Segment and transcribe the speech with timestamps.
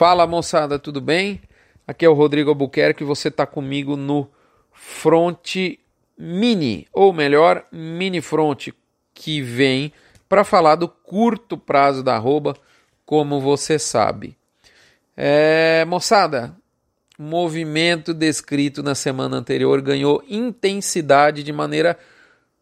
[0.00, 1.42] Fala moçada, tudo bem?
[1.86, 4.30] Aqui é o Rodrigo Albuquerque e você está comigo no
[4.72, 5.76] Front
[6.16, 8.68] Mini, ou melhor, Mini Front,
[9.12, 9.92] que vem
[10.26, 12.56] para falar do curto prazo da arroba,
[13.04, 14.38] como você sabe.
[15.14, 16.56] É, moçada,
[17.18, 21.98] movimento descrito na semana anterior ganhou intensidade de maneira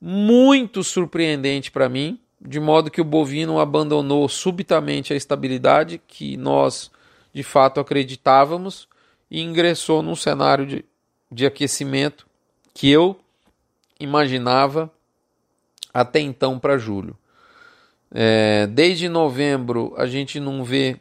[0.00, 6.90] muito surpreendente para mim, de modo que o bovino abandonou subitamente a estabilidade que nós
[7.36, 8.88] de fato acreditávamos
[9.30, 10.82] e ingressou num cenário de,
[11.30, 12.26] de aquecimento
[12.72, 13.20] que eu
[14.00, 14.90] imaginava
[15.92, 17.14] até então para julho.
[18.10, 20.98] É, desde novembro a gente não vê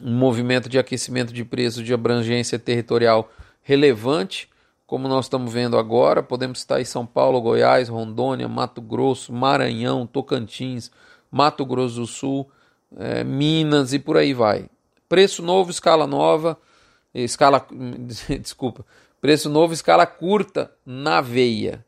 [0.00, 3.28] um movimento de aquecimento de preços de abrangência territorial
[3.60, 4.48] relevante,
[4.86, 6.22] como nós estamos vendo agora.
[6.22, 10.92] Podemos estar em São Paulo, Goiás, Rondônia, Mato Grosso, Maranhão, Tocantins,
[11.28, 12.48] Mato Grosso do Sul,
[12.96, 14.68] é, Minas e por aí vai.
[15.08, 16.58] Preço novo, escala nova,
[17.14, 17.66] escala,
[18.40, 18.84] desculpa,
[19.20, 21.84] preço novo, escala curta na veia.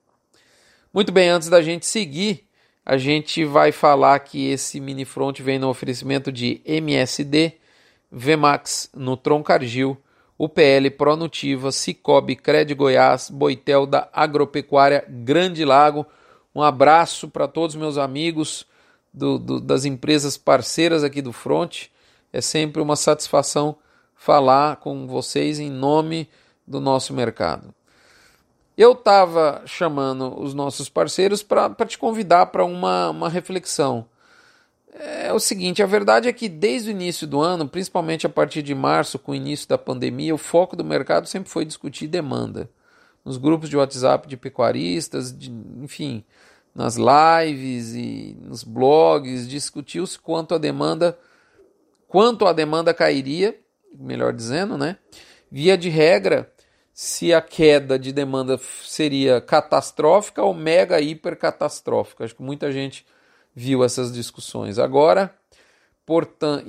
[0.93, 2.47] Muito bem, antes da gente seguir,
[2.85, 7.55] a gente vai falar que esse mini front vem no oferecimento de MSD,
[8.11, 9.99] Vmax no Troncargil,
[10.39, 16.07] UPL Pronutiva, Cicobi, Cred Goiás, Boitel da Agropecuária Grande Lago.
[16.55, 18.67] Um abraço para todos meus amigos
[19.13, 21.89] do, do, das empresas parceiras aqui do Front.
[22.37, 23.79] É sempre uma satisfação
[24.15, 26.29] falar com vocês em nome
[26.67, 27.75] do nosso mercado.
[28.77, 34.07] Eu estava chamando os nossos parceiros para te convidar para uma, uma reflexão.
[34.93, 38.61] É o seguinte: a verdade é que desde o início do ano, principalmente a partir
[38.61, 42.69] de março, com o início da pandemia, o foco do mercado sempre foi discutir demanda.
[43.25, 45.51] Nos grupos de WhatsApp de pecuaristas, de,
[45.83, 46.23] enfim,
[46.75, 51.19] nas lives e nos blogs, discutiu-se quanto a demanda
[52.17, 53.55] quanto a demanda cairia,
[53.93, 54.97] melhor dizendo, né?
[55.51, 56.51] Via de regra,
[56.91, 62.25] se a queda de demanda seria catastrófica ou mega hiper catastrófica.
[62.25, 63.05] Acho que muita gente
[63.55, 64.79] viu essas discussões.
[64.79, 65.31] Agora,
[66.07, 66.67] portanto,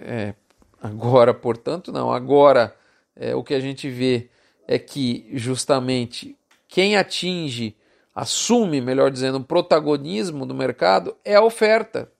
[0.00, 0.32] é,
[0.80, 2.12] agora, portanto, não.
[2.12, 2.72] Agora,
[3.16, 4.30] é, o que a gente vê
[4.64, 6.38] é que justamente
[6.68, 7.76] quem atinge,
[8.14, 12.13] assume, melhor dizendo, o protagonismo do mercado é a oferta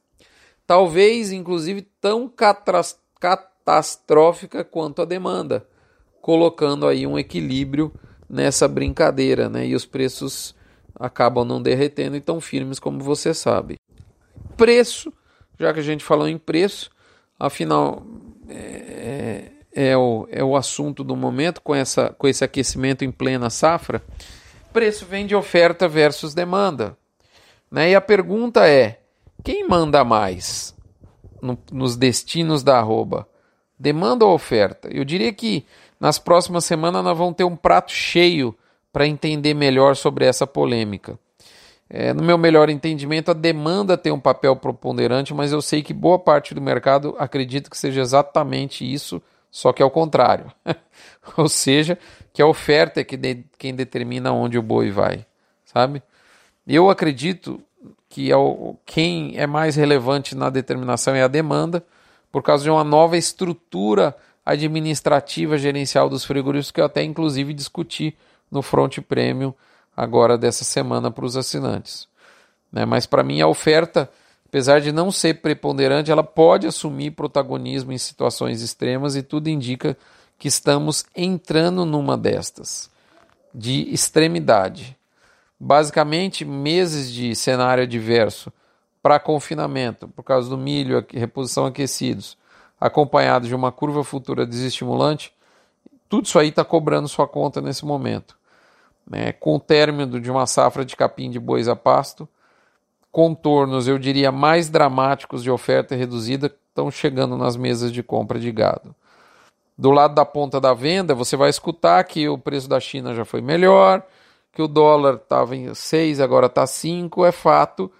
[0.67, 2.31] talvez inclusive tão
[3.21, 5.67] catastrófica quanto a demanda,
[6.21, 7.93] colocando aí um equilíbrio
[8.29, 9.67] nessa brincadeira, né?
[9.67, 10.55] E os preços
[10.99, 13.77] acabam não derretendo e tão firmes como você sabe.
[14.57, 15.13] Preço,
[15.59, 16.91] já que a gente falou em preço,
[17.39, 18.05] afinal
[18.49, 23.11] é, é, é o, é o assunto do momento com, essa, com esse aquecimento em
[23.11, 24.03] plena safra.
[24.73, 26.97] Preço vem de oferta versus demanda.
[27.71, 27.91] Né?
[27.91, 29.01] E a pergunta é:
[29.45, 30.75] quem manda mais
[31.43, 33.29] no, nos destinos da arroba?
[33.79, 34.89] Demanda ou oferta?
[34.91, 35.67] Eu diria que
[36.01, 38.57] nas próximas semanas nós vamos ter um prato cheio
[38.91, 41.19] para entender melhor sobre essa polêmica.
[41.91, 45.93] É, no meu melhor entendimento, a demanda tem um papel preponderante, mas eu sei que
[45.93, 50.51] boa parte do mercado acredita que seja exatamente isso, só que é o contrário.
[51.37, 51.99] Ou seja,
[52.33, 55.27] que a oferta é que de, quem determina onde o boi vai,
[55.67, 56.03] sabe?
[56.67, 57.61] Eu acredito
[58.09, 61.85] que é o, quem é mais relevante na determinação é a demanda,
[62.31, 68.17] por causa de uma nova estrutura administrativa gerencial dos frigoríficos que eu até inclusive discuti
[68.51, 69.55] no Front Premium
[69.97, 72.09] agora dessa semana para os assinantes.
[72.71, 72.85] Né?
[72.85, 74.11] Mas para mim a oferta,
[74.47, 79.97] apesar de não ser preponderante, ela pode assumir protagonismo em situações extremas e tudo indica
[80.39, 82.91] que estamos entrando numa destas
[83.55, 84.97] de extremidade
[85.59, 88.53] basicamente meses de cenário adverso
[89.03, 92.39] para confinamento, por causa do milho, reposição aquecidos,
[92.81, 95.33] acompanhado de uma curva futura desestimulante,
[96.09, 98.37] tudo isso aí está cobrando sua conta nesse momento.
[99.07, 99.33] Né?
[99.33, 102.29] Com o término de uma safra de capim de bois a pasto,
[103.13, 108.51] contornos, eu diria, mais dramáticos de oferta reduzida estão chegando nas mesas de compra de
[108.51, 108.95] gado.
[109.77, 113.25] Do lado da ponta da venda, você vai escutar que o preço da China já
[113.25, 114.03] foi melhor,
[114.55, 117.91] que o dólar estava em 6, agora está 5, é fato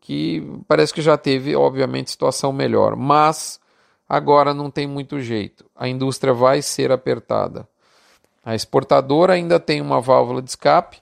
[0.00, 2.96] que parece que já teve, obviamente, situação melhor.
[2.96, 3.60] Mas
[4.08, 5.64] agora não tem muito jeito.
[5.76, 7.68] A indústria vai ser apertada.
[8.44, 10.98] A exportadora ainda tem uma válvula de escape,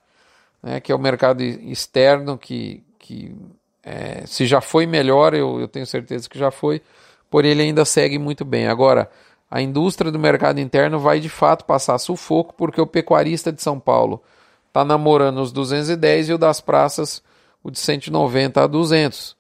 [0.63, 3.35] né, que é o mercado externo, que, que
[3.83, 6.83] é, se já foi melhor, eu, eu tenho certeza que já foi,
[7.31, 8.67] porém ele ainda segue muito bem.
[8.67, 9.09] Agora,
[9.51, 13.81] a indústria do mercado interno vai de fato passar sufoco, porque o pecuarista de São
[13.81, 14.23] Paulo
[14.69, 17.23] está namorando os 210 e o das praças
[17.63, 19.37] o de 190 a 200.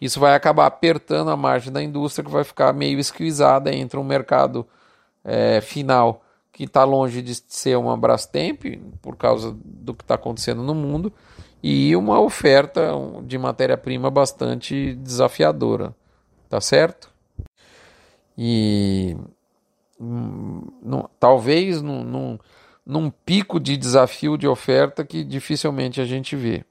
[0.00, 4.04] Isso vai acabar apertando a margem da indústria, que vai ficar meio esquisada entre um
[4.04, 4.66] mercado
[5.24, 6.22] é, final
[6.52, 8.64] que está longe de ser uma Brastemp,
[9.00, 11.12] por causa do que está acontecendo no mundo,
[11.62, 12.90] e uma oferta
[13.22, 15.94] de matéria-prima bastante desafiadora,
[16.48, 17.10] tá certo?
[18.36, 19.16] E
[20.00, 20.62] hum,
[21.20, 22.38] talvez num, num,
[22.88, 26.64] num pico de desafio de oferta que dificilmente a gente vê.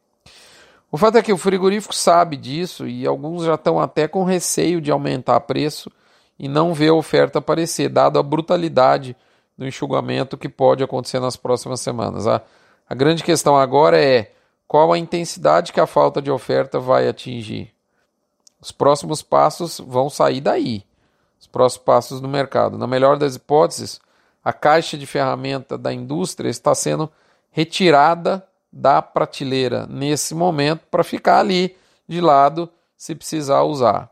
[0.92, 4.82] O fato é que o frigorífico sabe disso e alguns já estão até com receio
[4.82, 5.92] de aumentar preço
[6.40, 9.16] e não ver a oferta aparecer, dado a brutalidade
[9.56, 12.26] do enxugamento que pode acontecer nas próximas semanas.
[12.26, 12.42] A,
[12.90, 14.32] a grande questão agora é
[14.68, 17.72] qual a intensidade que a falta de oferta vai atingir.
[18.60, 20.84] Os próximos passos vão sair daí,
[21.40, 22.76] os próximos passos do mercado.
[22.76, 24.00] Na melhor das hipóteses,
[24.48, 27.12] a caixa de ferramenta da indústria está sendo
[27.52, 31.76] retirada da prateleira nesse momento para ficar ali
[32.08, 34.10] de lado se precisar usar.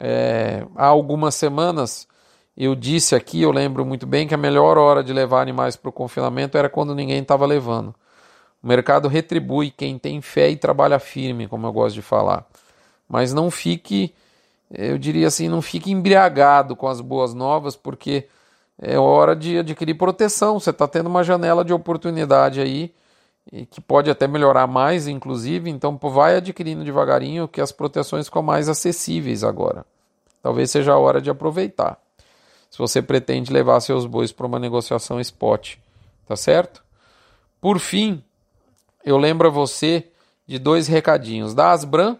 [0.00, 2.08] É, há algumas semanas
[2.56, 5.90] eu disse aqui, eu lembro muito bem, que a melhor hora de levar animais para
[5.90, 7.94] o confinamento era quando ninguém estava levando.
[8.62, 12.46] O mercado retribui quem tem fé e trabalha firme, como eu gosto de falar.
[13.06, 14.14] Mas não fique,
[14.70, 18.26] eu diria assim, não fique embriagado com as boas novas, porque
[18.80, 20.58] é hora de adquirir proteção.
[20.58, 22.94] Você está tendo uma janela de oportunidade aí
[23.70, 25.68] que pode até melhorar mais, inclusive.
[25.70, 29.84] Então, vai adquirindo devagarinho que as proteções ficam mais acessíveis agora.
[30.42, 31.98] Talvez seja a hora de aproveitar.
[32.70, 35.76] Se você pretende levar seus bois para uma negociação spot,
[36.26, 36.82] tá certo?
[37.60, 38.22] Por fim,
[39.04, 40.08] eu lembro a você
[40.46, 41.52] de dois recadinhos.
[41.52, 42.16] Da Asbran,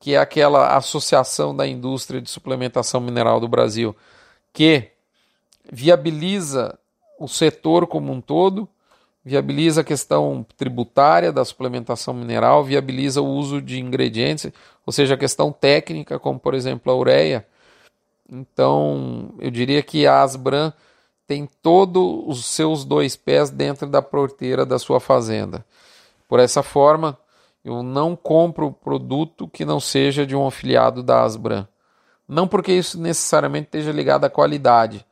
[0.00, 3.94] que é aquela associação da indústria de suplementação mineral do Brasil,
[4.52, 4.91] que
[5.70, 6.78] viabiliza
[7.18, 8.68] o setor como um todo,
[9.24, 14.50] viabiliza a questão tributária da suplementação mineral, viabiliza o uso de ingredientes,
[14.84, 17.46] ou seja, a questão técnica, como por exemplo a ureia.
[18.28, 20.72] Então, eu diria que a Asbran
[21.26, 25.64] tem todos os seus dois pés dentro da porteira da sua fazenda.
[26.28, 27.16] Por essa forma,
[27.64, 31.66] eu não compro produto que não seja de um afiliado da Asbran.
[32.26, 35.06] Não porque isso necessariamente esteja ligado à qualidade,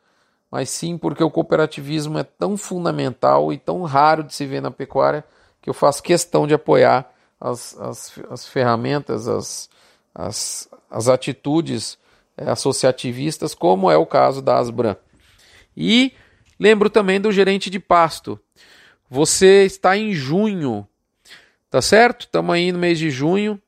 [0.50, 4.70] mas sim porque o cooperativismo é tão fundamental e tão raro de se ver na
[4.70, 5.25] pecuária
[5.62, 9.70] que eu faço questão de apoiar as, as, as ferramentas, as,
[10.14, 11.99] as, as atitudes
[12.37, 14.97] é, associativistas, como é o caso da Asbran.
[15.76, 16.12] E
[16.58, 18.38] lembro também do gerente de pasto.
[19.08, 20.87] Você está em junho
[21.70, 22.23] Tá certo?
[22.23, 23.62] Estamos aí no mês de junho,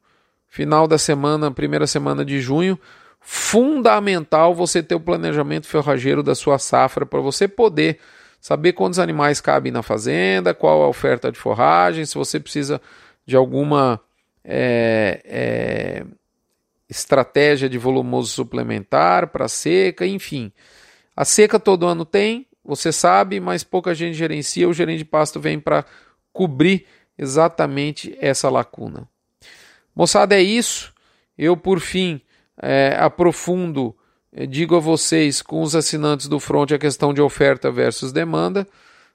[0.49, 2.77] final da semana, primeira semana de junho.
[3.23, 7.99] Fundamental você ter o planejamento ferrageiro da sua safra para você poder
[8.41, 12.81] saber quantos animais cabem na fazenda, qual a oferta de forragem, se você precisa
[13.25, 14.01] de alguma
[14.45, 16.05] é, é,
[16.89, 20.53] estratégia de volumoso suplementar para seca, enfim.
[21.17, 24.69] A seca todo ano tem, você sabe, mas pouca gente gerencia.
[24.69, 25.85] O gerente de pasto vem para
[26.33, 26.87] cobrir
[27.17, 29.09] exatamente essa lacuna.
[29.95, 30.93] Moçada, é isso.
[31.37, 32.21] Eu, por fim,
[32.61, 33.95] é, aprofundo,
[34.33, 38.67] é, digo a vocês, com os assinantes do Front, a questão de oferta versus demanda,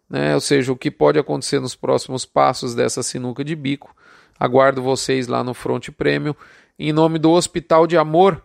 [0.09, 0.33] né?
[0.33, 3.95] ou seja, o que pode acontecer nos próximos passos dessa sinuca de bico.
[4.39, 6.35] Aguardo vocês lá no Front Prêmio.
[6.77, 8.41] Em nome do Hospital de Amor,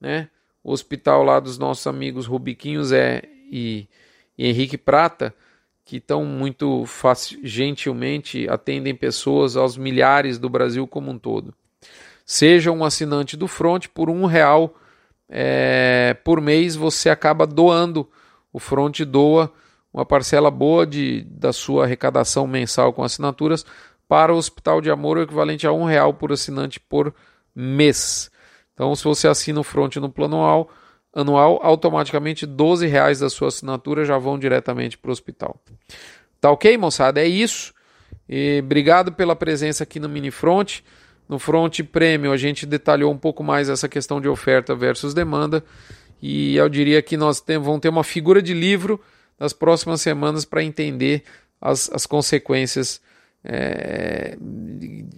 [0.00, 0.28] né?
[0.62, 3.88] o hospital lá dos nossos amigos Rubiquinhos é, e,
[4.36, 5.34] e Henrique Prata
[5.90, 6.84] que tão muito
[7.42, 11.52] gentilmente atendem pessoas aos milhares do Brasil como um todo.
[12.24, 14.74] Seja um assinante do Front, por um real
[15.28, 18.08] é, por mês você acaba doando.
[18.52, 19.52] O Front doa
[19.92, 23.64] uma parcela boa de, da sua arrecadação mensal com assinaturas
[24.08, 27.14] para o Hospital de Amor, o equivalente a um real por assinante por
[27.54, 28.30] mês.
[28.74, 30.70] Então, se você assina o Front no plano anual,
[31.14, 35.60] anual, automaticamente 12 reais da sua assinatura já vão diretamente para o hospital.
[36.40, 37.20] Tá ok, moçada?
[37.20, 37.74] É isso.
[38.28, 40.80] E obrigado pela presença aqui no Mini Front.
[41.30, 45.62] No Front Premium a gente detalhou um pouco mais essa questão de oferta versus demanda.
[46.20, 49.00] E eu diria que nós tem, vamos ter uma figura de livro
[49.38, 51.22] nas próximas semanas para entender
[51.60, 53.00] as, as consequências
[53.44, 54.36] é,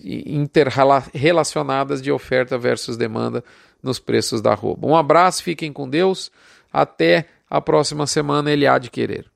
[0.05, 3.43] interrelacionadas de oferta versus demanda
[3.83, 4.87] nos preços da roupa.
[4.87, 6.31] Um abraço, fiquem com Deus.
[6.71, 9.32] Até a próxima semana, ele há de querer.